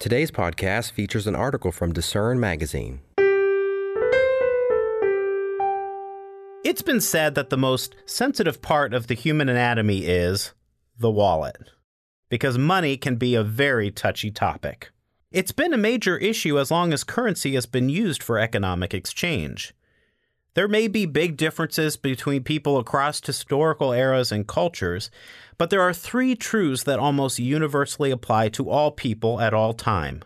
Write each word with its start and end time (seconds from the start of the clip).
Today's 0.00 0.30
podcast 0.30 0.92
features 0.92 1.26
an 1.26 1.36
article 1.36 1.70
from 1.70 1.92
Discern 1.92 2.40
Magazine. 2.40 3.00
It's 6.64 6.80
been 6.80 7.02
said 7.02 7.34
that 7.34 7.50
the 7.50 7.58
most 7.58 7.94
sensitive 8.06 8.62
part 8.62 8.94
of 8.94 9.08
the 9.08 9.14
human 9.14 9.50
anatomy 9.50 10.06
is 10.06 10.54
the 10.98 11.10
wallet, 11.10 11.58
because 12.30 12.56
money 12.56 12.96
can 12.96 13.16
be 13.16 13.34
a 13.34 13.44
very 13.44 13.90
touchy 13.90 14.30
topic. 14.30 14.90
It's 15.32 15.52
been 15.52 15.74
a 15.74 15.76
major 15.76 16.16
issue 16.16 16.58
as 16.58 16.70
long 16.70 16.94
as 16.94 17.04
currency 17.04 17.52
has 17.56 17.66
been 17.66 17.90
used 17.90 18.22
for 18.22 18.38
economic 18.38 18.94
exchange. 18.94 19.74
There 20.54 20.68
may 20.68 20.88
be 20.88 21.06
big 21.06 21.36
differences 21.36 21.96
between 21.96 22.42
people 22.42 22.76
across 22.78 23.24
historical 23.24 23.92
eras 23.92 24.32
and 24.32 24.46
cultures, 24.46 25.10
but 25.58 25.70
there 25.70 25.82
are 25.82 25.94
three 25.94 26.34
truths 26.34 26.82
that 26.84 26.98
almost 26.98 27.38
universally 27.38 28.10
apply 28.10 28.48
to 28.50 28.68
all 28.68 28.90
people 28.90 29.40
at 29.40 29.54
all 29.54 29.74
time. 29.74 30.22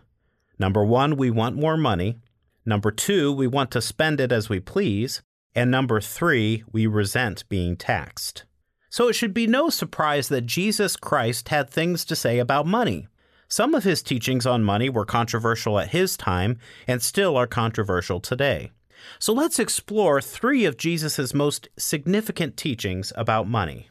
Number 0.57 0.83
one, 0.83 1.15
we 1.15 1.29
want 1.29 1.55
more 1.55 1.77
money. 1.77 2.17
Number 2.65 2.89
two, 2.89 3.31
we 3.31 3.45
want 3.45 3.69
to 3.71 3.81
spend 3.81 4.19
it 4.19 4.31
as 4.31 4.49
we 4.49 4.59
please. 4.59 5.21
And 5.53 5.69
number 5.69 6.01
three, 6.01 6.63
we 6.71 6.87
resent 6.87 7.47
being 7.47 7.77
taxed. 7.77 8.45
So 8.89 9.07
it 9.07 9.13
should 9.13 9.33
be 9.33 9.45
no 9.45 9.69
surprise 9.69 10.29
that 10.29 10.45
Jesus 10.45 10.95
Christ 10.95 11.49
had 11.49 11.69
things 11.69 12.03
to 12.05 12.15
say 12.15 12.39
about 12.39 12.65
money. 12.65 13.07
Some 13.47 13.75
of 13.75 13.83
his 13.83 14.01
teachings 14.01 14.47
on 14.47 14.63
money 14.63 14.89
were 14.89 15.05
controversial 15.05 15.77
at 15.77 15.89
his 15.89 16.17
time 16.17 16.57
and 16.87 17.01
still 17.01 17.37
are 17.37 17.45
controversial 17.45 18.19
today. 18.19 18.71
So 19.19 19.33
let's 19.33 19.59
explore 19.59 20.21
three 20.21 20.65
of 20.65 20.77
Jesus' 20.77 21.33
most 21.33 21.67
significant 21.77 22.57
teachings 22.57 23.11
about 23.15 23.47
money. 23.47 23.89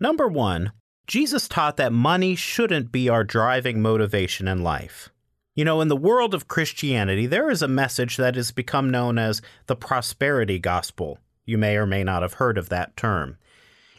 Number 0.00 0.28
one, 0.28 0.72
Jesus 1.06 1.48
taught 1.48 1.76
that 1.78 1.92
money 1.92 2.36
shouldn't 2.36 2.92
be 2.92 3.08
our 3.08 3.24
driving 3.24 3.80
motivation 3.80 4.46
in 4.46 4.62
life. 4.62 5.10
You 5.54 5.64
know, 5.64 5.80
in 5.80 5.88
the 5.88 5.96
world 5.96 6.34
of 6.34 6.46
Christianity, 6.46 7.26
there 7.26 7.50
is 7.50 7.62
a 7.62 7.68
message 7.68 8.16
that 8.16 8.36
has 8.36 8.52
become 8.52 8.90
known 8.90 9.18
as 9.18 9.42
the 9.66 9.74
prosperity 9.74 10.58
gospel. 10.58 11.18
You 11.46 11.58
may 11.58 11.76
or 11.76 11.86
may 11.86 12.04
not 12.04 12.22
have 12.22 12.34
heard 12.34 12.58
of 12.58 12.68
that 12.68 12.96
term. 12.96 13.38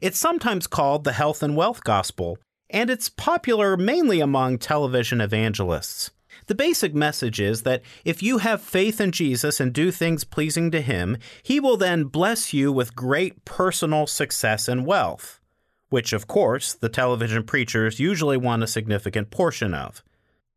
It's 0.02 0.18
sometimes 0.18 0.68
called 0.68 1.04
the 1.04 1.12
health 1.12 1.44
and 1.44 1.58
wealth 1.58 1.84
gospel, 1.84 2.38
and 2.70 2.90
it's 2.90 3.10
popular 3.10 3.76
mainly 3.76 4.22
among 4.22 4.60
television 4.60 5.20
evangelists. 5.20 6.12
The 6.50 6.56
basic 6.56 6.96
message 6.96 7.40
is 7.40 7.62
that 7.62 7.84
if 8.04 8.24
you 8.24 8.40
have 8.40 8.60
faith 8.60 9.00
in 9.00 9.12
Jesus 9.12 9.60
and 9.60 9.72
do 9.72 9.92
things 9.92 10.24
pleasing 10.24 10.72
to 10.72 10.82
Him, 10.82 11.18
He 11.44 11.60
will 11.60 11.78
then 11.78 12.06
bless 12.06 12.56
you 12.56 12.72
with 12.72 12.96
great 12.96 13.46
personal 13.46 14.08
success 14.08 14.68
and 14.68 14.84
wealth, 14.84 15.40
which, 15.90 16.12
of 16.12 16.26
course, 16.26 16.74
the 16.74 16.90
television 16.90 17.44
preachers 17.44 18.00
usually 18.00 18.36
want 18.36 18.64
a 18.64 18.68
significant 18.68 19.30
portion 19.30 19.76
of. 19.76 20.04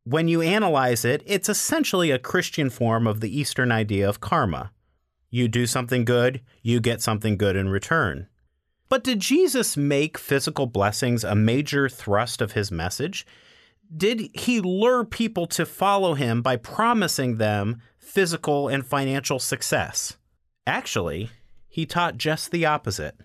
When 0.04 0.28
you 0.28 0.40
analyze 0.40 1.04
it, 1.04 1.22
it's 1.26 1.50
essentially 1.50 2.10
a 2.10 2.18
Christian 2.18 2.70
form 2.70 3.06
of 3.06 3.20
the 3.20 3.38
Eastern 3.38 3.70
idea 3.70 4.08
of 4.08 4.18
karma. 4.18 4.72
You 5.28 5.46
do 5.46 5.66
something 5.66 6.06
good, 6.06 6.40
you 6.62 6.80
get 6.80 7.02
something 7.02 7.36
good 7.36 7.54
in 7.54 7.68
return. 7.68 8.28
But 8.88 9.04
did 9.04 9.20
Jesus 9.20 9.77
make 9.77 10.16
physical 10.16 10.64
blessings 10.64 11.22
a 11.22 11.34
major 11.34 11.90
thrust 11.90 12.40
of 12.40 12.52
his 12.52 12.72
message? 12.72 13.27
Did 13.94 14.30
he 14.34 14.60
lure 14.60 15.04
people 15.04 15.46
to 15.48 15.66
follow 15.66 16.14
him 16.14 16.40
by 16.40 16.56
promising 16.56 17.36
them 17.36 17.82
physical 17.98 18.68
and 18.68 18.86
financial 18.86 19.38
success? 19.38 20.16
Actually, 20.66 21.30
he 21.68 21.84
taught 21.84 22.16
just 22.16 22.50
the 22.50 22.64
opposite. 22.64 23.16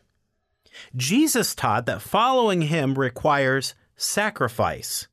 Jesus 0.95 1.55
taught 1.55 1.85
that 1.85 2.01
following 2.01 2.63
him 2.63 2.95
requires 2.95 3.75
sacrifice. 3.95 5.07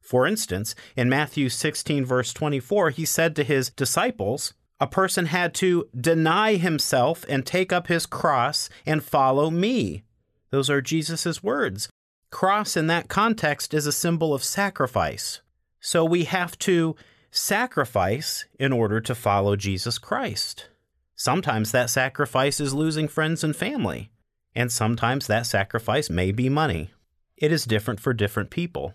For 0.00 0.26
instance, 0.26 0.74
in 0.96 1.08
Matthew 1.08 1.48
16, 1.48 2.04
verse 2.04 2.32
24, 2.32 2.90
he 2.90 3.04
said 3.04 3.36
to 3.36 3.44
his 3.44 3.70
disciples, 3.70 4.54
a 4.80 4.86
person 4.86 5.26
had 5.26 5.54
to 5.54 5.88
deny 5.98 6.56
himself 6.56 7.24
and 7.28 7.46
take 7.46 7.72
up 7.72 7.86
his 7.86 8.06
cross 8.06 8.68
and 8.84 9.02
follow 9.02 9.50
me. 9.50 10.02
Those 10.50 10.68
are 10.68 10.82
Jesus' 10.82 11.42
words. 11.42 11.88
Cross 12.34 12.76
in 12.76 12.88
that 12.88 13.06
context 13.06 13.72
is 13.72 13.86
a 13.86 13.92
symbol 13.92 14.34
of 14.34 14.42
sacrifice. 14.42 15.40
So 15.78 16.04
we 16.04 16.24
have 16.24 16.58
to 16.58 16.96
sacrifice 17.30 18.44
in 18.58 18.72
order 18.72 19.00
to 19.02 19.14
follow 19.14 19.54
Jesus 19.54 19.98
Christ. 19.98 20.68
Sometimes 21.14 21.70
that 21.70 21.90
sacrifice 21.90 22.58
is 22.58 22.74
losing 22.74 23.06
friends 23.06 23.44
and 23.44 23.54
family, 23.54 24.10
and 24.52 24.72
sometimes 24.72 25.28
that 25.28 25.46
sacrifice 25.46 26.10
may 26.10 26.32
be 26.32 26.48
money. 26.48 26.90
It 27.36 27.52
is 27.52 27.66
different 27.66 28.00
for 28.00 28.12
different 28.12 28.50
people. 28.50 28.94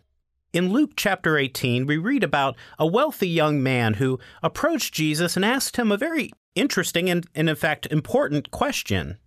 In 0.51 0.73
Luke 0.73 0.91
chapter 0.97 1.37
18, 1.37 1.87
we 1.87 1.95
read 1.95 2.25
about 2.25 2.57
a 2.77 2.85
wealthy 2.85 3.29
young 3.29 3.63
man 3.63 3.93
who 3.93 4.19
approached 4.43 4.93
Jesus 4.93 5.37
and 5.37 5.45
asked 5.45 5.77
him 5.77 5.93
a 5.93 5.97
very 5.97 6.33
interesting 6.55 7.09
and, 7.09 7.25
and, 7.33 7.49
in 7.49 7.55
fact, 7.55 7.87
important 7.89 8.51
question. 8.51 9.17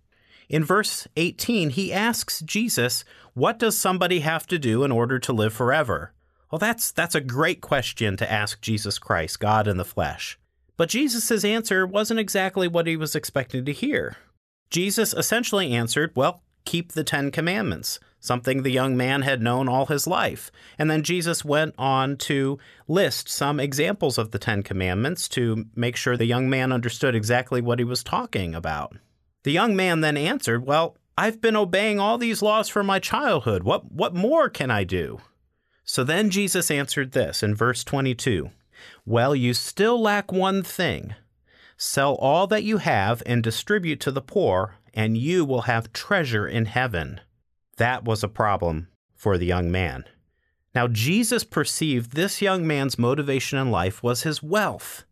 In 0.49 0.63
verse 0.63 1.07
18, 1.15 1.71
he 1.71 1.93
asks 1.93 2.41
Jesus, 2.41 3.03
What 3.33 3.59
does 3.59 3.77
somebody 3.77 4.19
have 4.19 4.47
to 4.47 4.59
do 4.59 4.83
in 4.83 4.91
order 4.91 5.19
to 5.19 5.33
live 5.33 5.53
forever? 5.53 6.13
Well, 6.51 6.59
that's, 6.59 6.91
that's 6.91 7.15
a 7.15 7.21
great 7.21 7.61
question 7.61 8.17
to 8.17 8.31
ask 8.31 8.61
Jesus 8.61 8.99
Christ, 8.99 9.39
God 9.39 9.67
in 9.67 9.77
the 9.77 9.85
flesh. 9.85 10.37
But 10.77 10.89
Jesus' 10.89 11.43
answer 11.43 11.85
wasn't 11.85 12.19
exactly 12.19 12.67
what 12.67 12.87
he 12.87 12.95
was 12.95 13.15
expecting 13.15 13.65
to 13.65 13.73
hear. 13.73 14.17
Jesus 14.69 15.13
essentially 15.13 15.73
answered, 15.73 16.11
Well, 16.15 16.43
keep 16.65 16.91
the 16.91 17.03
Ten 17.03 17.31
Commandments 17.31 17.99
something 18.23 18.63
the 18.63 18.71
young 18.71 18.95
man 18.95 19.21
had 19.21 19.41
known 19.41 19.67
all 19.67 19.85
his 19.85 20.07
life. 20.07 20.49
And 20.79 20.89
then 20.89 21.03
Jesus 21.03 21.43
went 21.43 21.75
on 21.77 22.15
to 22.17 22.57
list 22.87 23.27
some 23.27 23.59
examples 23.59 24.17
of 24.17 24.31
the 24.31 24.39
Ten 24.39 24.63
Commandments 24.63 25.27
to 25.29 25.65
make 25.75 25.97
sure 25.97 26.15
the 26.15 26.25
young 26.25 26.49
man 26.49 26.71
understood 26.71 27.15
exactly 27.15 27.61
what 27.61 27.79
he 27.79 27.85
was 27.85 28.03
talking 28.03 28.55
about. 28.55 28.95
The 29.43 29.51
young 29.51 29.75
man 29.75 30.01
then 30.01 30.17
answered, 30.17 30.65
Well, 30.65 30.97
I've 31.17 31.41
been 31.41 31.55
obeying 31.55 31.99
all 31.99 32.17
these 32.17 32.41
laws 32.41 32.69
from 32.69 32.85
my 32.85 32.99
childhood. 32.99 33.63
What, 33.63 33.91
what 33.91 34.15
more 34.15 34.49
can 34.49 34.71
I 34.71 34.83
do? 34.83 35.19
So 35.83 36.03
then 36.03 36.29
Jesus 36.29 36.71
answered 36.71 37.11
this 37.11 37.43
in 37.43 37.53
verse 37.55 37.83
22 37.83 38.49
Well, 39.05 39.35
you 39.35 39.53
still 39.53 40.01
lack 40.01 40.31
one 40.31 40.63
thing. 40.63 41.15
Sell 41.77 42.15
all 42.15 42.47
that 42.47 42.63
you 42.63 42.77
have 42.77 43.21
and 43.25 43.43
distribute 43.43 43.99
to 44.01 44.11
the 44.11 44.21
poor, 44.21 44.77
and 44.93 45.17
you 45.17 45.43
will 45.43 45.63
have 45.63 45.91
treasure 45.91 46.47
in 46.47 46.65
heaven. 46.65 47.19
That 47.77 48.05
was 48.05 48.23
a 48.23 48.29
problem 48.29 48.87
for 49.13 49.37
the 49.37 49.45
young 49.45 49.71
man. 49.71 50.05
Now, 50.73 50.87
Jesus 50.87 51.43
perceived 51.43 52.13
this 52.13 52.41
young 52.41 52.65
man's 52.65 52.97
motivation 52.97 53.59
in 53.59 53.69
life 53.69 54.01
was 54.01 54.23
his 54.23 54.41
wealth, 54.41 55.03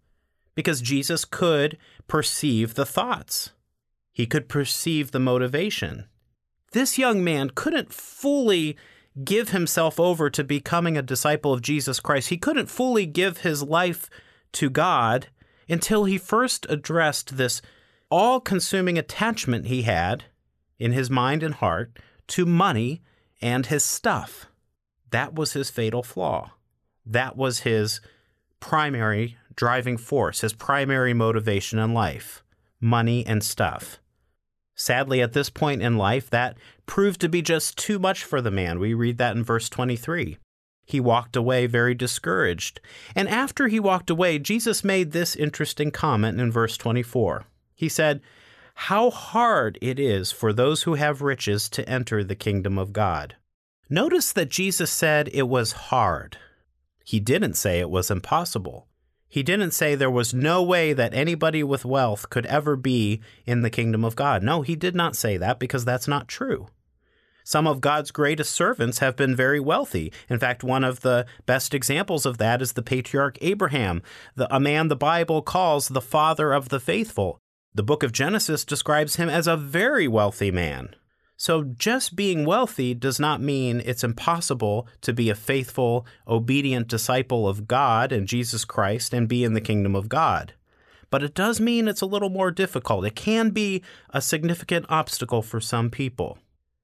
because 0.55 0.81
Jesus 0.81 1.25
could 1.25 1.77
perceive 2.07 2.73
the 2.73 2.85
thoughts. 2.85 3.51
He 4.11 4.25
could 4.25 4.49
perceive 4.49 5.11
the 5.11 5.19
motivation. 5.19 6.05
This 6.73 6.97
young 6.97 7.23
man 7.23 7.51
couldn't 7.53 7.93
fully 7.93 8.77
give 9.23 9.49
himself 9.49 9.99
over 9.99 10.29
to 10.29 10.43
becoming 10.43 10.97
a 10.97 11.01
disciple 11.01 11.53
of 11.53 11.61
Jesus 11.61 11.99
Christ. 11.99 12.29
He 12.29 12.37
couldn't 12.37 12.67
fully 12.67 13.05
give 13.05 13.39
his 13.39 13.61
life 13.61 14.09
to 14.53 14.69
God 14.69 15.27
until 15.67 16.05
he 16.05 16.17
first 16.17 16.65
addressed 16.69 17.37
this 17.37 17.61
all 18.09 18.39
consuming 18.39 18.97
attachment 18.97 19.67
he 19.67 19.83
had 19.83 20.25
in 20.79 20.91
his 20.91 21.09
mind 21.09 21.43
and 21.43 21.55
heart 21.55 21.97
to 22.27 22.45
money 22.45 23.01
and 23.41 23.65
his 23.65 23.83
stuff. 23.83 24.47
That 25.11 25.33
was 25.33 25.53
his 25.53 25.69
fatal 25.69 26.03
flaw. 26.03 26.51
That 27.05 27.35
was 27.35 27.59
his 27.59 28.01
primary 28.59 29.37
driving 29.55 29.97
force, 29.97 30.41
his 30.41 30.53
primary 30.53 31.13
motivation 31.13 31.79
in 31.79 31.93
life 31.93 32.43
money 32.83 33.23
and 33.27 33.43
stuff. 33.43 34.00
Sadly, 34.75 35.21
at 35.21 35.33
this 35.33 35.49
point 35.49 35.81
in 35.81 35.97
life, 35.97 36.29
that 36.29 36.57
proved 36.85 37.21
to 37.21 37.29
be 37.29 37.41
just 37.41 37.77
too 37.77 37.99
much 37.99 38.23
for 38.23 38.41
the 38.41 38.51
man. 38.51 38.79
We 38.79 38.93
read 38.93 39.17
that 39.17 39.35
in 39.35 39.43
verse 39.43 39.69
23. 39.69 40.37
He 40.85 40.99
walked 40.99 41.35
away 41.35 41.67
very 41.67 41.93
discouraged. 41.93 42.81
And 43.15 43.29
after 43.29 43.67
he 43.67 43.79
walked 43.79 44.09
away, 44.09 44.39
Jesus 44.39 44.83
made 44.83 45.11
this 45.11 45.35
interesting 45.35 45.91
comment 45.91 46.39
in 46.39 46.51
verse 46.51 46.77
24. 46.77 47.45
He 47.75 47.89
said, 47.89 48.21
how 48.75 49.11
hard 49.11 49.77
it 49.81 49.99
is 49.99 50.31
for 50.31 50.51
those 50.51 50.83
who 50.83 50.95
have 50.95 51.21
riches 51.21 51.69
to 51.69 51.87
enter 51.87 52.23
the 52.23 52.35
kingdom 52.35 52.79
of 52.79 52.93
God. 52.93 53.35
Notice 53.89 54.31
that 54.33 54.49
Jesus 54.49 54.89
said 54.89 55.29
it 55.33 55.47
was 55.47 55.73
hard. 55.73 56.37
He 57.05 57.19
didn't 57.19 57.55
say 57.55 57.79
it 57.79 57.89
was 57.89 58.09
impossible. 58.09 58.87
He 59.31 59.43
didn't 59.43 59.71
say 59.71 59.95
there 59.95 60.11
was 60.11 60.33
no 60.33 60.61
way 60.61 60.91
that 60.91 61.13
anybody 61.13 61.63
with 61.63 61.85
wealth 61.85 62.29
could 62.29 62.45
ever 62.47 62.75
be 62.75 63.21
in 63.45 63.61
the 63.61 63.69
kingdom 63.69 64.03
of 64.03 64.17
God. 64.17 64.43
No, 64.43 64.61
he 64.61 64.75
did 64.75 64.93
not 64.93 65.15
say 65.15 65.37
that 65.37 65.57
because 65.57 65.85
that's 65.85 66.07
not 66.07 66.27
true. 66.27 66.67
Some 67.45 67.65
of 67.65 67.79
God's 67.79 68.11
greatest 68.11 68.53
servants 68.53 68.99
have 68.99 69.15
been 69.15 69.33
very 69.33 69.61
wealthy. 69.61 70.11
In 70.29 70.37
fact, 70.37 70.65
one 70.65 70.83
of 70.83 70.99
the 70.99 71.25
best 71.45 71.73
examples 71.73 72.25
of 72.25 72.39
that 72.39 72.61
is 72.61 72.73
the 72.73 72.83
patriarch 72.83 73.37
Abraham, 73.39 74.03
the, 74.35 74.53
a 74.53 74.59
man 74.59 74.89
the 74.89 74.97
Bible 74.97 75.41
calls 75.41 75.87
the 75.87 76.01
father 76.01 76.51
of 76.51 76.67
the 76.67 76.81
faithful. 76.81 77.39
The 77.73 77.83
book 77.83 78.03
of 78.03 78.11
Genesis 78.11 78.65
describes 78.65 79.15
him 79.15 79.29
as 79.29 79.47
a 79.47 79.55
very 79.55 80.09
wealthy 80.09 80.51
man. 80.51 80.93
So, 81.43 81.63
just 81.63 82.15
being 82.15 82.45
wealthy 82.45 82.93
does 82.93 83.19
not 83.19 83.41
mean 83.41 83.81
it's 83.83 84.03
impossible 84.03 84.87
to 85.01 85.11
be 85.11 85.31
a 85.31 85.33
faithful, 85.33 86.05
obedient 86.27 86.87
disciple 86.87 87.47
of 87.47 87.67
God 87.67 88.11
and 88.11 88.27
Jesus 88.27 88.63
Christ 88.63 89.11
and 89.11 89.27
be 89.27 89.43
in 89.43 89.53
the 89.53 89.59
kingdom 89.59 89.95
of 89.95 90.07
God. 90.07 90.53
But 91.09 91.23
it 91.23 91.33
does 91.33 91.59
mean 91.59 91.87
it's 91.87 92.01
a 92.01 92.05
little 92.05 92.29
more 92.29 92.51
difficult. 92.51 93.07
It 93.07 93.15
can 93.15 93.49
be 93.49 93.81
a 94.11 94.21
significant 94.21 94.85
obstacle 94.87 95.41
for 95.41 95.59
some 95.59 95.89
people. 95.89 96.37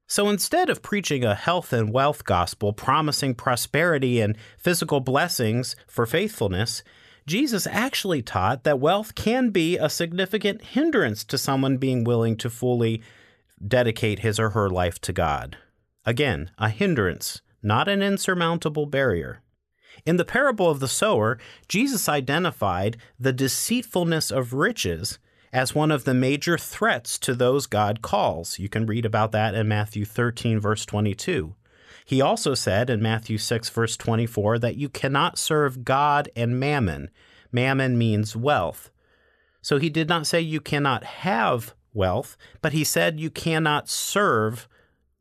So 0.08 0.28
instead 0.28 0.72
of 0.72 0.82
preaching 0.82 1.24
a 1.24 1.36
health 1.36 1.72
and 1.72 1.94
wealth 1.94 2.24
gospel 2.24 2.74
promising 2.74 3.36
prosperity 3.36 4.20
and 4.20 4.36
physical 4.58 5.02
blessings 5.02 5.76
for 5.88 6.08
faithfulness, 6.08 6.82
Jesus 7.28 7.68
actually 7.68 8.24
taught 8.24 8.64
that 8.64 8.80
wealth 8.80 9.14
can 9.14 9.52
be 9.52 9.78
a 9.78 9.88
significant 9.88 10.64
hindrance 10.64 11.24
to 11.26 11.38
someone 11.38 11.78
being 11.78 12.04
willing 12.04 12.36
to 12.38 12.50
fully 12.50 13.04
dedicate 13.66 14.20
his 14.20 14.40
or 14.40 14.52
her 14.52 14.70
life 14.70 15.00
to 15.02 15.14
God. 15.14 15.58
Again, 16.06 16.52
a 16.58 16.70
hindrance, 16.70 17.42
not 17.62 17.88
an 17.88 18.02
insurmountable 18.02 18.86
barrier. 18.86 19.42
In 20.06 20.18
the 20.18 20.26
parable 20.26 20.70
of 20.70 20.80
the 20.80 20.88
sower, 20.88 21.38
Jesus 21.68 22.08
identified 22.08 22.98
the 23.20 23.34
deceitfulness 23.34 24.32
of 24.32 24.54
riches 24.54 25.20
as 25.52 25.74
one 25.74 25.92
of 25.92 26.04
the 26.04 26.14
major 26.14 26.58
threats 26.58 27.18
to 27.20 27.34
those 27.34 27.66
God 27.66 28.02
calls. 28.02 28.60
You 28.60 28.70
can 28.70 28.86
read 28.86 29.06
about 29.06 29.32
that 29.32 29.56
in 29.56 29.68
Matthew 29.68 30.06
13, 30.06 30.60
verse 30.60 30.86
22. 30.86 31.56
He 32.06 32.22
also 32.22 32.54
said 32.54 32.90
in 32.90 33.02
Matthew 33.02 33.38
6, 33.38 33.70
verse 33.70 33.98
24, 33.98 34.60
that 34.60 34.78
you 34.78 34.88
cannot 34.88 35.38
serve 35.38 35.84
God 35.84 36.30
and 36.36 36.60
mammon. 36.60 37.10
Mammon 37.52 37.98
means 37.98 38.36
wealth. 38.36 38.92
So 39.62 39.78
he 39.78 39.90
did 39.90 40.08
not 40.08 40.28
say 40.28 40.40
you 40.40 40.62
cannot 40.62 41.04
have 41.04 41.74
wealth, 41.98 42.38
but 42.62 42.72
he 42.72 42.86
said 42.86 43.20
you 43.20 43.30
cannot 43.30 43.90
serve 43.90 44.70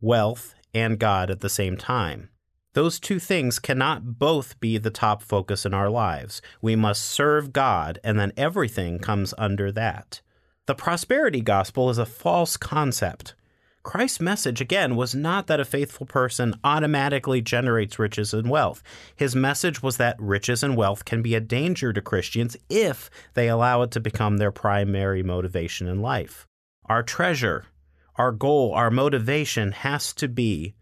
wealth 0.00 0.54
and 0.72 0.98
God 0.98 1.30
at 1.30 1.40
the 1.40 1.48
same 1.48 1.76
time. 1.76 2.28
Those 2.74 3.00
two 3.00 3.18
things 3.18 3.58
cannot 3.58 4.18
both 4.18 4.60
be 4.60 4.76
the 4.76 4.90
top 4.90 5.22
focus 5.22 5.64
in 5.64 5.72
our 5.72 5.88
lives. 5.88 6.42
We 6.60 6.76
must 6.76 7.02
serve 7.02 7.54
God, 7.54 7.98
and 8.04 8.20
then 8.20 8.34
everything 8.36 8.98
comes 8.98 9.32
under 9.38 9.72
that. 9.72 10.20
The 10.66 10.74
prosperity 10.74 11.40
gospel 11.40 11.88
is 11.88 11.96
a 11.96 12.04
false 12.04 12.58
concept. 12.58 13.34
Christ's 13.82 14.20
message, 14.20 14.60
again, 14.60 14.96
was 14.96 15.14
not 15.14 15.46
that 15.46 15.60
a 15.60 15.64
faithful 15.64 16.06
person 16.06 16.54
automatically 16.64 17.40
generates 17.40 18.00
riches 18.00 18.34
and 18.34 18.50
wealth. 18.50 18.82
His 19.14 19.36
message 19.36 19.80
was 19.80 19.96
that 19.96 20.20
riches 20.20 20.64
and 20.64 20.76
wealth 20.76 21.04
can 21.04 21.22
be 21.22 21.36
a 21.36 21.40
danger 21.40 21.92
to 21.92 22.02
Christians 22.02 22.56
if 22.68 23.08
they 23.34 23.48
allow 23.48 23.82
it 23.82 23.92
to 23.92 24.00
become 24.00 24.36
their 24.36 24.50
primary 24.50 25.22
motivation 25.22 25.86
in 25.86 26.02
life. 26.02 26.48
Our 26.88 27.02
treasure, 27.02 27.66
our 28.14 28.30
goal, 28.30 28.72
our 28.72 28.90
motivation 28.90 29.72
has 29.72 30.12
to 30.14 30.28
be 30.28 30.74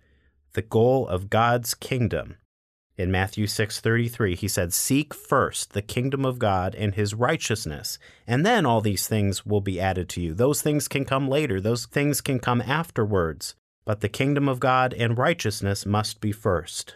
the 0.52 0.62
goal 0.62 1.08
of 1.08 1.30
God's 1.30 1.74
kingdom. 1.74 2.36
In 2.96 3.10
Matthew 3.10 3.46
6:33 3.46 4.36
he 4.36 4.46
said, 4.46 4.72
"Seek 4.72 5.14
first 5.14 5.72
the 5.72 5.82
kingdom 5.82 6.24
of 6.24 6.38
God 6.38 6.74
and 6.74 6.94
his 6.94 7.14
righteousness, 7.14 7.98
and 8.26 8.44
then 8.44 8.66
all 8.66 8.80
these 8.80 9.08
things 9.08 9.46
will 9.46 9.62
be 9.62 9.80
added 9.80 10.08
to 10.10 10.20
you." 10.20 10.34
Those 10.34 10.62
things 10.62 10.88
can 10.88 11.04
come 11.04 11.26
later, 11.26 11.60
those 11.60 11.86
things 11.86 12.20
can 12.20 12.38
come 12.38 12.60
afterwards, 12.60 13.54
but 13.84 14.00
the 14.00 14.08
kingdom 14.08 14.48
of 14.48 14.60
God 14.60 14.92
and 14.94 15.18
righteousness 15.18 15.86
must 15.86 16.20
be 16.20 16.32
first. 16.32 16.94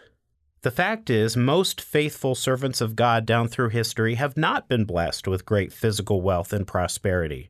The 0.61 0.71
fact 0.71 1.09
is, 1.09 1.35
most 1.35 1.81
faithful 1.81 2.35
servants 2.35 2.79
of 2.79 2.95
God 2.95 3.25
down 3.25 3.47
through 3.47 3.69
history 3.69 4.15
have 4.15 4.37
not 4.37 4.69
been 4.69 4.85
blessed 4.85 5.27
with 5.27 5.45
great 5.45 5.73
physical 5.73 6.21
wealth 6.21 6.53
and 6.53 6.67
prosperity. 6.67 7.49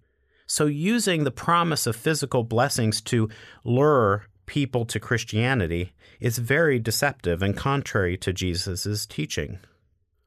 So, 0.52 0.66
using 0.66 1.24
the 1.26 1.32
promise 1.32 1.86
of 1.86 1.96
physical 1.96 2.44
blessings 2.44 3.02
to 3.02 3.30
lure 3.64 4.26
people 4.48 4.84
to 4.86 5.00
Christianity 5.00 5.94
is 6.20 6.40
very 6.40 6.80
deceptive 6.80 7.44
and 7.44 7.56
contrary 7.56 8.18
to 8.18 8.34
Jesus' 8.34 9.06
teaching. 9.06 9.60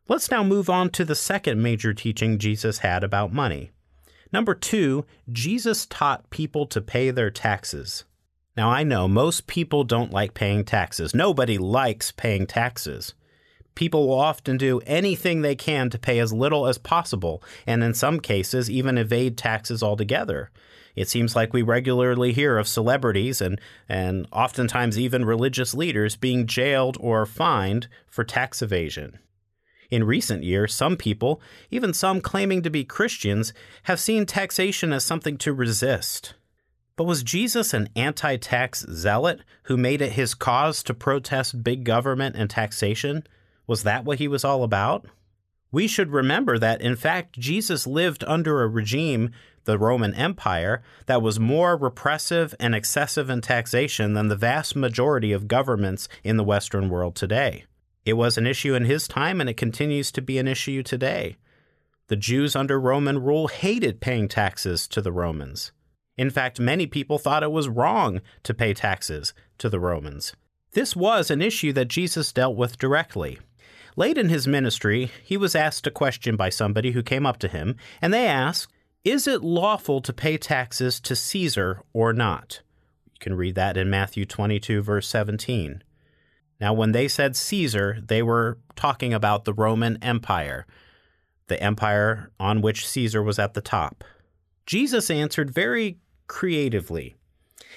Let's 0.06 0.30
now 0.30 0.44
move 0.44 0.70
on 0.70 0.90
to 0.90 1.04
the 1.04 1.16
second 1.16 1.60
major 1.60 1.92
teaching 1.92 2.38
Jesus 2.38 2.78
had 2.78 3.02
about 3.02 3.32
money. 3.32 3.72
Number 4.32 4.54
two, 4.54 5.04
Jesus 5.32 5.86
taught 5.86 6.30
people 6.30 6.66
to 6.66 6.80
pay 6.80 7.10
their 7.10 7.32
taxes. 7.32 8.04
Now, 8.56 8.70
I 8.70 8.84
know 8.84 9.08
most 9.08 9.48
people 9.48 9.82
don't 9.82 10.12
like 10.12 10.34
paying 10.34 10.64
taxes. 10.64 11.16
Nobody 11.16 11.58
likes 11.58 12.12
paying 12.12 12.46
taxes 12.46 13.12
people 13.74 14.06
will 14.06 14.20
often 14.20 14.56
do 14.56 14.80
anything 14.86 15.40
they 15.40 15.54
can 15.54 15.90
to 15.90 15.98
pay 15.98 16.18
as 16.18 16.32
little 16.32 16.66
as 16.66 16.78
possible, 16.78 17.42
and 17.66 17.82
in 17.82 17.94
some 17.94 18.20
cases, 18.20 18.70
even 18.70 18.98
evade 18.98 19.36
taxes 19.36 19.82
altogether. 19.82 20.50
It 20.94 21.08
seems 21.08 21.34
like 21.34 21.52
we 21.52 21.62
regularly 21.62 22.32
hear 22.32 22.58
of 22.58 22.68
celebrities 22.68 23.40
and, 23.40 23.60
and 23.88 24.26
oftentimes 24.30 24.98
even 24.98 25.24
religious 25.24 25.74
leaders 25.74 26.16
being 26.16 26.46
jailed 26.46 26.98
or 27.00 27.24
fined 27.24 27.88
for 28.06 28.24
tax 28.24 28.60
evasion. 28.60 29.18
In 29.90 30.04
recent 30.04 30.42
years, 30.42 30.74
some 30.74 30.96
people, 30.96 31.40
even 31.70 31.92
some 31.92 32.20
claiming 32.20 32.62
to 32.62 32.70
be 32.70 32.84
Christians, 32.84 33.52
have 33.84 34.00
seen 34.00 34.24
taxation 34.24 34.92
as 34.92 35.04
something 35.04 35.36
to 35.38 35.52
resist. 35.52 36.34
But 36.96 37.04
was 37.04 37.22
Jesus 37.22 37.74
an 37.74 37.88
anti 37.96 38.36
tax 38.36 38.86
zealot 38.90 39.40
who 39.64 39.76
made 39.76 40.02
it 40.02 40.12
his 40.12 40.34
cause 40.34 40.82
to 40.84 40.94
protest 40.94 41.62
big 41.62 41.84
government 41.84 42.36
and 42.36 42.48
taxation? 42.48 43.26
Was 43.66 43.82
that 43.82 44.04
what 44.04 44.18
he 44.18 44.28
was 44.28 44.44
all 44.44 44.64
about? 44.64 45.06
We 45.70 45.86
should 45.86 46.10
remember 46.10 46.58
that, 46.58 46.82
in 46.82 46.96
fact, 46.96 47.38
Jesus 47.38 47.86
lived 47.86 48.22
under 48.26 48.62
a 48.62 48.68
regime, 48.68 49.30
the 49.64 49.78
Roman 49.78 50.14
Empire, 50.14 50.82
that 51.06 51.22
was 51.22 51.40
more 51.40 51.76
repressive 51.76 52.54
and 52.60 52.74
excessive 52.74 53.30
in 53.30 53.40
taxation 53.40 54.12
than 54.12 54.28
the 54.28 54.36
vast 54.36 54.76
majority 54.76 55.32
of 55.32 55.48
governments 55.48 56.08
in 56.22 56.36
the 56.36 56.44
Western 56.44 56.90
world 56.90 57.14
today. 57.14 57.64
It 58.04 58.14
was 58.14 58.36
an 58.36 58.46
issue 58.46 58.74
in 58.74 58.84
his 58.84 59.08
time, 59.08 59.40
and 59.40 59.48
it 59.48 59.56
continues 59.56 60.12
to 60.12 60.20
be 60.20 60.36
an 60.36 60.48
issue 60.48 60.82
today. 60.82 61.36
The 62.08 62.16
Jews 62.16 62.54
under 62.54 62.78
Roman 62.78 63.22
rule 63.22 63.48
hated 63.48 64.00
paying 64.00 64.28
taxes 64.28 64.86
to 64.88 65.00
the 65.00 65.12
Romans. 65.12 65.72
In 66.18 66.28
fact, 66.28 66.60
many 66.60 66.86
people 66.86 67.16
thought 67.16 67.42
it 67.42 67.52
was 67.52 67.68
wrong 67.68 68.20
to 68.42 68.52
pay 68.52 68.74
taxes 68.74 69.32
to 69.56 69.70
the 69.70 69.80
Romans. 69.80 70.34
This 70.72 70.94
was 70.94 71.30
an 71.30 71.40
issue 71.40 71.72
that 71.72 71.88
Jesus 71.88 72.32
dealt 72.32 72.56
with 72.56 72.76
directly. 72.76 73.38
Late 73.94 74.16
in 74.16 74.30
his 74.30 74.48
ministry, 74.48 75.10
he 75.22 75.36
was 75.36 75.54
asked 75.54 75.86
a 75.86 75.90
question 75.90 76.34
by 76.34 76.48
somebody 76.48 76.92
who 76.92 77.02
came 77.02 77.26
up 77.26 77.38
to 77.38 77.48
him, 77.48 77.76
and 78.00 78.12
they 78.12 78.26
asked, 78.26 78.72
Is 79.04 79.26
it 79.26 79.42
lawful 79.42 80.00
to 80.00 80.12
pay 80.12 80.38
taxes 80.38 80.98
to 81.00 81.14
Caesar 81.14 81.82
or 81.92 82.12
not? 82.12 82.62
You 83.06 83.18
can 83.20 83.34
read 83.34 83.54
that 83.56 83.76
in 83.76 83.90
Matthew 83.90 84.24
22, 84.24 84.80
verse 84.80 85.08
17. 85.08 85.82
Now, 86.58 86.72
when 86.72 86.92
they 86.92 87.06
said 87.06 87.36
Caesar, 87.36 87.98
they 88.02 88.22
were 88.22 88.58
talking 88.76 89.12
about 89.12 89.44
the 89.44 89.52
Roman 89.52 90.02
Empire, 90.02 90.66
the 91.48 91.62
empire 91.62 92.30
on 92.40 92.62
which 92.62 92.88
Caesar 92.88 93.22
was 93.22 93.38
at 93.38 93.52
the 93.52 93.60
top. 93.60 94.04
Jesus 94.64 95.10
answered 95.10 95.50
very 95.50 95.98
creatively. 96.28 97.16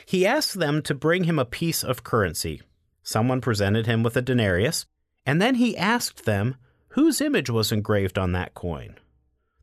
He 0.05 0.25
asked 0.25 0.59
them 0.59 0.81
to 0.83 0.93
bring 0.93 1.25
him 1.25 1.39
a 1.39 1.45
piece 1.45 1.83
of 1.83 2.03
currency. 2.03 2.61
Someone 3.03 3.41
presented 3.41 3.85
him 3.85 4.01
with 4.03 4.15
a 4.15 4.21
denarius, 4.21 4.85
and 5.25 5.41
then 5.41 5.55
he 5.55 5.77
asked 5.77 6.25
them 6.25 6.55
whose 6.89 7.21
image 7.21 7.49
was 7.49 7.71
engraved 7.71 8.17
on 8.17 8.31
that 8.31 8.53
coin. 8.53 8.95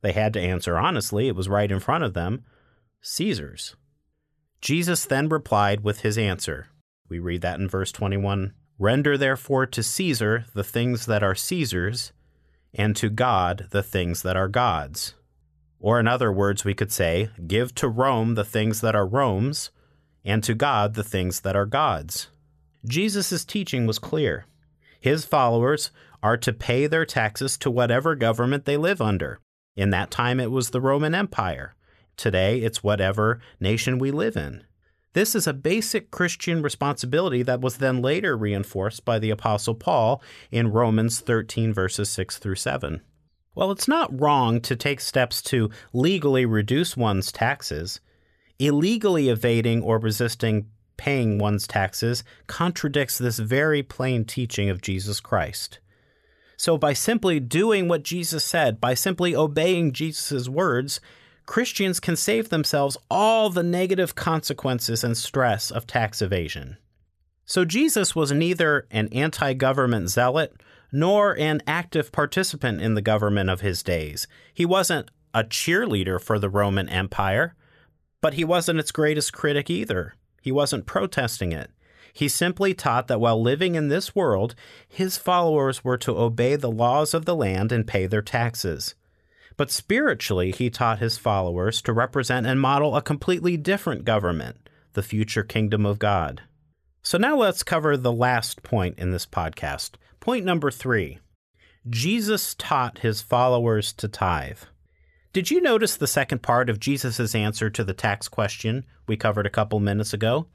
They 0.00 0.12
had 0.12 0.32
to 0.34 0.40
answer 0.40 0.76
honestly, 0.76 1.28
it 1.28 1.36
was 1.36 1.48
right 1.48 1.70
in 1.70 1.80
front 1.80 2.04
of 2.04 2.14
them 2.14 2.44
Caesar's. 3.00 3.76
Jesus 4.60 5.04
then 5.04 5.28
replied 5.28 5.82
with 5.82 6.00
his 6.00 6.16
answer. 6.16 6.68
We 7.08 7.18
read 7.18 7.42
that 7.42 7.58
in 7.58 7.68
verse 7.68 7.92
21 7.92 8.52
Render 8.78 9.16
therefore 9.16 9.66
to 9.66 9.82
Caesar 9.82 10.46
the 10.54 10.64
things 10.64 11.06
that 11.06 11.22
are 11.22 11.34
Caesar's, 11.34 12.12
and 12.74 12.96
to 12.96 13.10
God 13.10 13.68
the 13.70 13.82
things 13.82 14.22
that 14.22 14.36
are 14.36 14.48
God's. 14.48 15.14
Or, 15.78 16.00
in 16.00 16.08
other 16.08 16.32
words, 16.32 16.64
we 16.64 16.74
could 16.74 16.90
say, 16.92 17.30
Give 17.46 17.74
to 17.76 17.88
Rome 17.88 18.34
the 18.34 18.44
things 18.44 18.80
that 18.80 18.94
are 18.94 19.06
Rome's, 19.06 19.70
and 20.24 20.42
to 20.44 20.54
God 20.54 20.94
the 20.94 21.04
things 21.04 21.40
that 21.40 21.56
are 21.56 21.66
God's. 21.66 22.28
Jesus' 22.84 23.44
teaching 23.44 23.86
was 23.86 23.98
clear. 23.98 24.46
His 25.02 25.24
followers 25.24 25.90
are 26.22 26.36
to 26.36 26.52
pay 26.52 26.86
their 26.86 27.04
taxes 27.04 27.58
to 27.58 27.72
whatever 27.72 28.14
government 28.14 28.66
they 28.66 28.76
live 28.76 29.02
under. 29.02 29.40
In 29.74 29.90
that 29.90 30.12
time, 30.12 30.38
it 30.38 30.52
was 30.52 30.70
the 30.70 30.80
Roman 30.80 31.12
Empire. 31.12 31.74
Today, 32.16 32.60
it's 32.60 32.84
whatever 32.84 33.40
nation 33.58 33.98
we 33.98 34.12
live 34.12 34.36
in. 34.36 34.62
This 35.12 35.34
is 35.34 35.48
a 35.48 35.52
basic 35.52 36.12
Christian 36.12 36.62
responsibility 36.62 37.42
that 37.42 37.60
was 37.60 37.78
then 37.78 38.00
later 38.00 38.36
reinforced 38.36 39.04
by 39.04 39.18
the 39.18 39.30
Apostle 39.30 39.74
Paul 39.74 40.22
in 40.52 40.70
Romans 40.70 41.18
13, 41.18 41.74
verses 41.74 42.08
6 42.08 42.38
through 42.38 42.54
7. 42.54 43.02
While 43.54 43.72
it's 43.72 43.88
not 43.88 44.20
wrong 44.20 44.60
to 44.60 44.76
take 44.76 45.00
steps 45.00 45.42
to 45.42 45.68
legally 45.92 46.46
reduce 46.46 46.96
one's 46.96 47.32
taxes, 47.32 47.98
illegally 48.60 49.30
evading 49.30 49.82
or 49.82 49.98
resisting 49.98 50.68
paying 50.96 51.38
one's 51.38 51.66
taxes 51.66 52.24
contradicts 52.46 53.18
this 53.18 53.38
very 53.38 53.82
plain 53.82 54.24
teaching 54.24 54.68
of 54.68 54.82
Jesus 54.82 55.20
Christ. 55.20 55.78
So, 56.56 56.78
by 56.78 56.92
simply 56.92 57.40
doing 57.40 57.88
what 57.88 58.04
Jesus 58.04 58.44
said, 58.44 58.80
by 58.80 58.94
simply 58.94 59.34
obeying 59.34 59.92
Jesus' 59.92 60.48
words, 60.48 61.00
Christians 61.46 62.00
can 62.00 62.16
save 62.16 62.48
themselves 62.48 62.96
all 63.10 63.50
the 63.50 63.62
negative 63.62 64.14
consequences 64.14 65.02
and 65.02 65.16
stress 65.16 65.70
of 65.70 65.86
tax 65.86 66.22
evasion. 66.22 66.76
So 67.44 67.64
Jesus 67.64 68.14
was 68.14 68.32
neither 68.32 68.86
an 68.90 69.08
anti 69.12 69.52
government 69.54 70.08
zealot 70.08 70.54
nor 70.92 71.36
an 71.38 71.62
active 71.66 72.12
participant 72.12 72.80
in 72.80 72.94
the 72.94 73.02
government 73.02 73.50
of 73.50 73.60
his 73.60 73.82
days. 73.82 74.26
He 74.54 74.66
wasn't 74.66 75.10
a 75.34 75.42
cheerleader 75.42 76.20
for 76.20 76.38
the 76.38 76.50
Roman 76.50 76.88
Empire, 76.88 77.54
but 78.20 78.34
he 78.34 78.44
wasn't 78.44 78.78
its 78.78 78.92
greatest 78.92 79.32
critic 79.32 79.70
either. 79.70 80.14
He 80.42 80.52
wasn't 80.52 80.84
protesting 80.84 81.52
it. 81.52 81.70
He 82.12 82.28
simply 82.28 82.74
taught 82.74 83.08
that 83.08 83.20
while 83.20 83.40
living 83.40 83.74
in 83.74 83.88
this 83.88 84.14
world, 84.14 84.54
his 84.86 85.16
followers 85.16 85.82
were 85.82 85.96
to 85.98 86.18
obey 86.18 86.56
the 86.56 86.70
laws 86.70 87.14
of 87.14 87.24
the 87.24 87.34
land 87.34 87.72
and 87.72 87.86
pay 87.86 88.06
their 88.06 88.20
taxes. 88.20 88.94
But 89.56 89.70
spiritually, 89.70 90.50
he 90.50 90.68
taught 90.68 90.98
his 90.98 91.16
followers 91.16 91.80
to 91.82 91.92
represent 91.92 92.46
and 92.46 92.60
model 92.60 92.96
a 92.96 93.02
completely 93.02 93.56
different 93.56 94.04
government, 94.04 94.68
the 94.92 95.02
future 95.02 95.42
kingdom 95.42 95.86
of 95.86 95.98
God. 95.98 96.42
So 97.02 97.16
now 97.18 97.36
let's 97.36 97.62
cover 97.62 97.96
the 97.96 98.12
last 98.12 98.62
point 98.62 98.98
in 98.98 99.10
this 99.10 99.26
podcast. 99.26 99.92
Point 100.20 100.44
number 100.44 100.70
three 100.70 101.18
Jesus 101.88 102.54
taught 102.54 102.98
his 102.98 103.22
followers 103.22 103.92
to 103.94 104.06
tithe. 104.06 104.58
Did 105.32 105.50
you 105.50 105.62
notice 105.62 105.96
the 105.96 106.06
second 106.06 106.42
part 106.42 106.68
of 106.68 106.78
Jesus' 106.78 107.34
answer 107.34 107.70
to 107.70 107.82
the 107.82 107.94
tax 107.94 108.28
question 108.28 108.84
we 109.06 109.16
covered 109.16 109.46
a 109.46 109.50
couple 109.50 109.80
minutes 109.80 110.12
ago? 110.12 110.46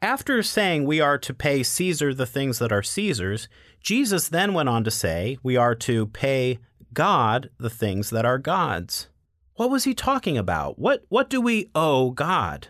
After 0.00 0.42
saying 0.42 0.84
we 0.84 0.98
are 0.98 1.18
to 1.18 1.34
pay 1.34 1.62
Caesar 1.62 2.14
the 2.14 2.24
things 2.24 2.58
that 2.58 2.72
are 2.72 2.82
Caesar's, 2.82 3.48
Jesus 3.82 4.30
then 4.30 4.54
went 4.54 4.70
on 4.70 4.82
to 4.84 4.90
say 4.90 5.36
we 5.42 5.58
are 5.58 5.74
to 5.74 6.06
pay 6.06 6.58
God 6.94 7.50
the 7.58 7.68
things 7.68 8.08
that 8.08 8.24
are 8.24 8.38
God's. 8.38 9.08
What 9.56 9.70
was 9.70 9.84
he 9.84 9.92
talking 9.92 10.38
about? 10.38 10.78
What 10.78 11.04
what 11.10 11.28
do 11.28 11.42
we 11.42 11.68
owe 11.74 12.12
God? 12.12 12.68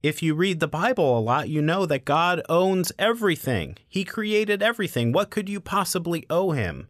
If 0.00 0.22
you 0.22 0.36
read 0.36 0.60
the 0.60 0.68
Bible 0.68 1.18
a 1.18 1.20
lot, 1.20 1.48
you 1.48 1.60
know 1.60 1.86
that 1.86 2.04
God 2.04 2.40
owns 2.48 2.92
everything. 3.00 3.78
He 3.88 4.04
created 4.04 4.62
everything. 4.62 5.10
What 5.10 5.30
could 5.30 5.48
you 5.48 5.60
possibly 5.60 6.24
owe 6.30 6.52
him? 6.52 6.86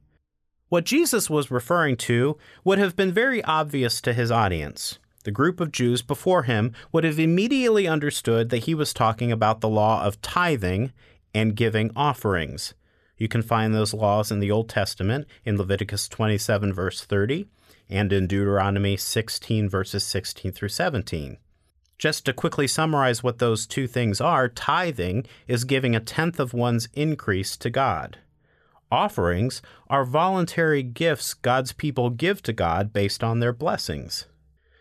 What 0.69 0.85
Jesus 0.85 1.31
was 1.31 1.51
referring 1.51 1.97
to 1.99 2.39
would 2.65 2.79
have 2.79 2.97
been 2.97 3.13
very 3.13 3.43
obvious 3.45 4.01
to 4.01 4.13
his 4.13 4.33
audience. 4.33 4.99
The 5.23 5.31
group 5.31 5.61
of 5.61 5.71
Jews 5.71 6.03
before 6.03 6.43
him 6.43 6.73
would 6.91 7.05
have 7.05 7.21
immediately 7.21 7.87
understood 7.87 8.51
that 8.51 8.65
he 8.65 8.75
was 8.75 8.93
talking 8.93 9.31
about 9.31 9.61
the 9.61 9.69
law 9.69 10.03
of 10.03 10.21
tithing 10.23 10.93
and 11.33 11.55
giving 11.55 11.93
offerings. 11.95 12.75
You 13.17 13.29
can 13.29 13.43
find 13.43 13.73
those 13.73 13.95
laws 13.95 14.33
in 14.33 14.41
the 14.41 14.51
Old 14.51 14.69
Testament 14.69 15.29
in 15.45 15.57
Leviticus 15.57 16.09
27, 16.09 16.73
verse 16.73 17.05
30, 17.05 17.47
and 17.89 18.13
in 18.13 18.27
Deuteronomy 18.27 18.97
16, 18.97 19.69
verses 19.69 20.03
16 20.03 20.51
through 20.51 20.69
17. 20.69 21.37
Just 21.97 22.25
to 22.27 22.33
quickly 22.33 22.67
summarize 22.67 23.23
what 23.23 23.39
those 23.39 23.69
two 23.69 23.87
things 23.87 24.21
are, 24.21 24.49
tithing 24.49 25.27
is 25.47 25.65
giving 25.65 25.95
a 25.95 26.01
tenth 26.01 26.41
of 26.41 26.53
one's 26.53 26.89
increase 26.93 27.57
to 27.57 27.71
God. 27.71 28.19
Offerings 28.91 29.63
are 29.89 30.05
voluntary 30.05 30.83
gifts 30.83 31.35
God's 31.35 31.73
people 31.73 32.11
give 32.11 32.41
to 32.43 32.53
God 32.53 32.93
based 32.93 33.25
on 33.25 33.41
their 33.41 33.53
blessings. 33.53 34.27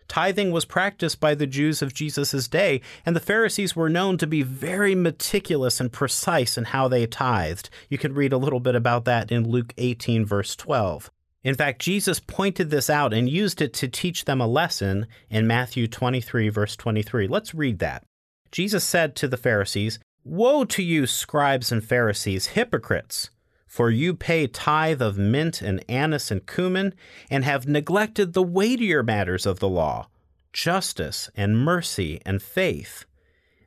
Tithing 0.06 0.52
was 0.52 0.64
practiced 0.64 1.18
by 1.18 1.34
the 1.34 1.48
Jews 1.48 1.82
of 1.82 1.92
Jesus' 1.92 2.46
day, 2.46 2.80
and 3.04 3.16
the 3.16 3.20
Pharisees 3.20 3.74
were 3.74 3.90
known 3.90 4.16
to 4.18 4.26
be 4.26 4.42
very 4.42 4.94
meticulous 4.94 5.80
and 5.80 5.92
precise 5.92 6.56
in 6.56 6.66
how 6.66 6.86
they 6.86 7.06
tithed. 7.06 7.68
You 7.88 7.98
can 7.98 8.14
read 8.14 8.32
a 8.32 8.38
little 8.38 8.60
bit 8.60 8.76
about 8.76 9.04
that 9.06 9.32
in 9.32 9.48
Luke 9.48 9.74
18, 9.76 10.24
verse 10.24 10.54
12. 10.54 11.10
In 11.42 11.56
fact, 11.56 11.80
Jesus 11.80 12.20
pointed 12.20 12.70
this 12.70 12.88
out 12.88 13.12
and 13.12 13.28
used 13.28 13.60
it 13.60 13.72
to 13.74 13.88
teach 13.88 14.24
them 14.24 14.40
a 14.40 14.46
lesson 14.46 15.06
in 15.28 15.46
Matthew 15.46 15.88
23, 15.88 16.48
verse 16.48 16.76
23. 16.76 17.26
Let's 17.26 17.54
read 17.54 17.80
that. 17.80 18.04
Jesus 18.52 18.84
said 18.84 19.16
to 19.16 19.28
the 19.28 19.36
Pharisees, 19.36 19.98
Woe 20.24 20.64
to 20.64 20.82
you, 20.82 21.06
scribes 21.06 21.70
and 21.70 21.84
Pharisees, 21.84 22.48
hypocrites! 22.48 23.30
For 23.66 23.90
you 23.90 24.14
pay 24.14 24.46
tithe 24.46 25.02
of 25.02 25.18
mint 25.18 25.60
and 25.60 25.84
anise 25.88 26.30
and 26.30 26.46
cumin, 26.46 26.94
and 27.30 27.44
have 27.44 27.66
neglected 27.66 28.32
the 28.32 28.42
weightier 28.42 29.02
matters 29.02 29.44
of 29.46 29.58
the 29.58 29.68
law 29.68 30.08
justice 30.52 31.28
and 31.36 31.58
mercy 31.58 32.18
and 32.24 32.40
faith. 32.40 33.04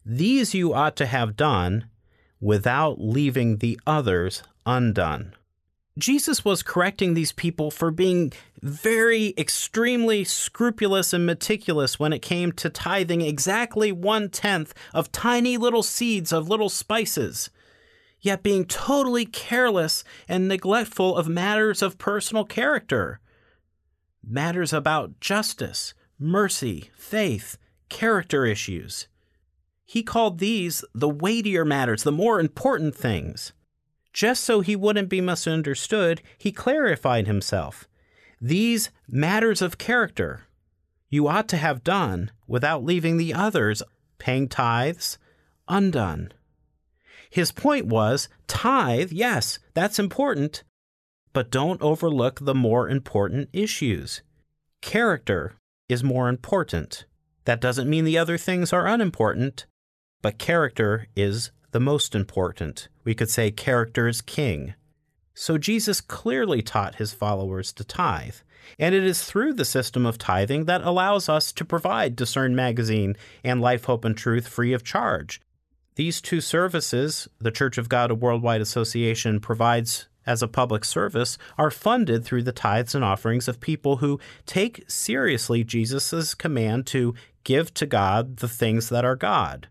These 0.03 0.55
you 0.55 0.73
ought 0.73 0.95
to 0.95 1.05
have 1.05 1.37
done 1.37 1.85
without 2.41 2.99
leaving 2.99 3.57
the 3.57 3.79
others 3.85 4.41
undone. 4.65 5.35
Jesus 5.99 6.43
was 6.43 6.63
correcting 6.63 7.13
these 7.13 7.31
people 7.31 7.69
for 7.69 7.91
being 7.91 8.31
very 8.61 9.33
extremely 9.37 10.23
scrupulous 10.23 11.13
and 11.13 11.25
meticulous 11.25 11.99
when 11.99 12.13
it 12.13 12.23
came 12.23 12.51
to 12.53 12.69
tithing 12.69 13.21
exactly 13.21 13.91
one 13.91 14.29
tenth 14.29 14.73
of 14.93 15.11
tiny 15.11 15.57
little 15.57 15.83
seeds 15.83 16.33
of 16.33 16.49
little 16.49 16.69
spices 16.69 17.49
yet 18.21 18.43
being 18.43 18.65
totally 18.65 19.25
careless 19.25 20.03
and 20.27 20.47
neglectful 20.47 21.15
of 21.15 21.27
matters 21.27 21.81
of 21.81 21.97
personal 21.97 22.45
character. 22.45 23.19
Matters 24.23 24.73
about 24.73 25.19
justice, 25.19 25.93
mercy, 26.17 26.89
faith, 26.95 27.57
character 27.89 28.45
issues. 28.45 29.07
He 29.85 30.03
called 30.03 30.39
these 30.39 30.83
the 30.93 31.09
weightier 31.09 31.65
matters, 31.65 32.03
the 32.03 32.11
more 32.11 32.39
important 32.39 32.95
things. 32.95 33.53
Just 34.13 34.43
so 34.43 34.61
he 34.61 34.75
wouldn't 34.75 35.09
be 35.09 35.21
misunderstood, 35.21 36.21
he 36.37 36.51
clarified 36.51 37.25
himself. 37.25 37.87
These 38.41 38.89
matters 39.07 39.61
of 39.61 39.77
character 39.77 40.43
you 41.09 41.27
ought 41.27 41.47
to 41.49 41.57
have 41.57 41.83
done 41.83 42.31
without 42.47 42.83
leaving 42.83 43.17
the 43.17 43.33
others, 43.33 43.81
paying 44.19 44.47
tithes, 44.47 45.17
undone. 45.67 46.31
His 47.29 47.51
point 47.51 47.85
was 47.85 48.27
tithe, 48.47 49.11
yes, 49.11 49.59
that's 49.73 49.99
important, 49.99 50.63
but 51.31 51.51
don't 51.51 51.81
overlook 51.81 52.39
the 52.41 52.55
more 52.55 52.89
important 52.89 53.49
issues. 53.53 54.21
Character 54.81 55.55
is 55.87 56.03
more 56.03 56.27
important. 56.27 57.05
That 57.45 57.61
doesn't 57.61 57.89
mean 57.89 58.05
the 58.05 58.17
other 58.17 58.37
things 58.37 58.73
are 58.73 58.87
unimportant, 58.87 59.65
but 60.21 60.39
character 60.39 61.07
is 61.15 61.51
the 61.71 61.79
most 61.79 62.15
important. 62.15 62.87
We 63.03 63.13
could 63.13 63.29
say 63.29 63.51
character 63.51 64.07
is 64.07 64.21
king. 64.21 64.73
So 65.33 65.57
Jesus 65.57 66.01
clearly 66.01 66.61
taught 66.61 66.95
his 66.95 67.13
followers 67.13 67.71
to 67.73 67.83
tithe. 67.83 68.35
And 68.77 68.93
it 68.93 69.03
is 69.03 69.23
through 69.23 69.53
the 69.53 69.65
system 69.65 70.05
of 70.05 70.17
tithing 70.17 70.65
that 70.65 70.81
allows 70.81 71.29
us 71.29 71.51
to 71.53 71.65
provide 71.65 72.15
Discern 72.15 72.55
Magazine 72.55 73.15
and 73.43 73.61
Life, 73.61 73.85
Hope, 73.85 74.03
and 74.03 74.17
Truth 74.17 74.47
free 74.47 74.73
of 74.73 74.83
charge. 74.83 75.41
These 75.99 76.21
two 76.21 76.39
services, 76.39 77.27
the 77.39 77.51
Church 77.51 77.77
of 77.77 77.89
God 77.89 78.09
a 78.09 78.15
Worldwide 78.15 78.61
Association 78.61 79.41
provides 79.41 80.07
as 80.25 80.41
a 80.41 80.47
public 80.47 80.85
service, 80.85 81.37
are 81.57 81.69
funded 81.69 82.23
through 82.23 82.43
the 82.43 82.53
tithes 82.53 82.95
and 82.95 83.03
offerings 83.03 83.49
of 83.49 83.59
people 83.59 83.97
who 83.97 84.17
take 84.45 84.89
seriously 84.89 85.65
Jesus' 85.65 86.33
command 86.35 86.87
to 86.87 87.15
give 87.43 87.73
to 87.73 87.85
God 87.85 88.37
the 88.37 88.47
things 88.47 88.87
that 88.87 89.03
are 89.03 89.17
God, 89.17 89.67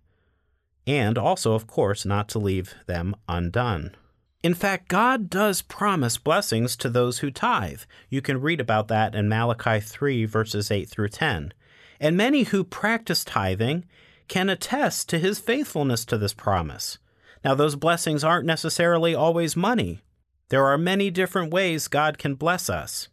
and 0.87 1.17
also, 1.17 1.55
of 1.55 1.67
course, 1.67 2.05
not 2.05 2.29
to 2.29 2.39
leave 2.39 2.75
them 2.87 3.17
undone. 3.27 3.97
In 4.43 4.53
fact, 4.53 4.89
God 4.89 5.31
does 5.31 5.63
promise 5.63 6.19
blessings 6.19 6.77
to 6.77 6.91
those 6.91 7.21
who 7.21 7.31
tithe. 7.31 7.85
You 8.11 8.21
can 8.21 8.43
read 8.43 8.61
about 8.61 8.89
that 8.89 9.15
in 9.15 9.31
Malachi 9.31 9.81
3, 9.81 10.27
verses 10.27 10.71
8 10.71 10.91
through 10.91 11.09
10. 11.09 11.55
And 11.99 12.19
many 12.19 12.43
who 12.43 12.65
practice 12.65 13.25
tithing 13.25 13.87
can 14.29 14.49
attest 14.49 15.09
to 15.09 15.19
his 15.19 15.39
faithfulness 15.39 16.05
to 16.05 16.19
this 16.19 16.35
promise. 16.35 16.99
Now, 17.45 17.55
those 17.55 17.77
blessings 17.77 18.25
aren't 18.25 18.47
necessarily 18.47 19.15
always 19.15 19.57
money. 19.57 20.01
There 20.49 20.67
are 20.67 20.79
many 20.79 21.11
different 21.11 21.53
ways 21.53 21.89
God 21.89 22.19
can 22.19 22.35
bless 22.35 22.71
us. 22.71 23.09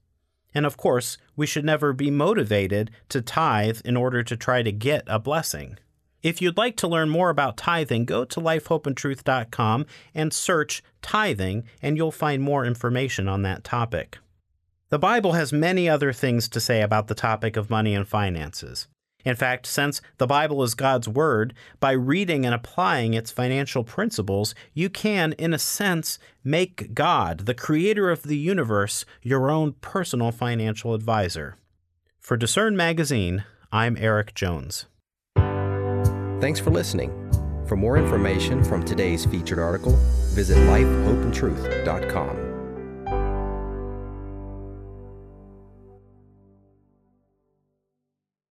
And 0.53 0.65
of 0.65 0.77
course, 0.77 1.17
we 1.35 1.45
should 1.45 1.65
never 1.65 1.91
be 1.91 2.09
motivated 2.09 2.91
to 3.09 3.21
tithe 3.21 3.81
in 3.83 3.97
order 3.97 4.23
to 4.23 4.37
try 4.37 4.63
to 4.63 4.71
get 4.71 5.03
a 5.07 5.19
blessing. 5.19 5.77
If 6.23 6.41
you'd 6.41 6.57
like 6.57 6.75
to 6.77 6.87
learn 6.87 7.09
more 7.09 7.29
about 7.29 7.57
tithing, 7.57 8.05
go 8.05 8.25
to 8.25 8.39
lifehopeandtruth.com 8.39 9.85
and 10.15 10.33
search 10.33 10.81
tithing, 11.01 11.65
and 11.81 11.97
you'll 11.97 12.11
find 12.11 12.41
more 12.41 12.65
information 12.65 13.27
on 13.27 13.43
that 13.43 13.63
topic. 13.63 14.17
The 14.89 14.97
Bible 14.97 15.33
has 15.33 15.51
many 15.51 15.89
other 15.89 16.13
things 16.13 16.47
to 16.49 16.61
say 16.61 16.81
about 16.81 17.07
the 17.07 17.15
topic 17.15 17.57
of 17.57 17.69
money 17.69 17.93
and 17.93 18.07
finances. 18.07 18.87
In 19.25 19.35
fact, 19.35 19.65
since 19.65 20.01
the 20.17 20.27
Bible 20.27 20.63
is 20.63 20.75
God's 20.75 21.09
Word, 21.09 21.53
by 21.79 21.91
reading 21.91 22.45
and 22.45 22.53
applying 22.53 23.15
its 23.15 23.31
financial 23.31 23.83
principles, 23.83 24.53
you 24.73 24.89
can, 24.89 25.33
in 25.33 25.53
a 25.53 25.59
sense, 25.59 26.19
make 26.43 26.93
God, 26.93 27.39
the 27.39 27.55
creator 27.55 28.11
of 28.11 28.23
the 28.23 28.37
universe, 28.37 29.03
your 29.23 29.49
own 29.49 29.73
personal 29.81 30.31
financial 30.31 30.93
advisor. 30.93 31.57
For 32.19 32.37
Discern 32.37 32.77
Magazine, 32.77 33.43
I'm 33.71 33.97
Eric 33.99 34.35
Jones. 34.35 34.85
Thanks 36.39 36.59
for 36.59 36.69
listening. 36.69 37.11
For 37.67 37.75
more 37.75 37.97
information 37.97 38.63
from 38.63 38.83
today's 38.83 39.25
featured 39.25 39.57
article, 39.57 39.95
visit 40.35 40.57
lifehopeandtruth.com. 40.57 42.54